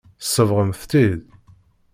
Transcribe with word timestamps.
Tsebɣemt-tt-id. 0.21 1.21